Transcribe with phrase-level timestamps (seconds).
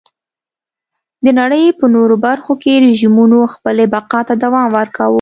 [1.23, 5.09] د نړۍ په نورو برخو کې رژیمونو خپلې بقا ته دوام ورکاوه.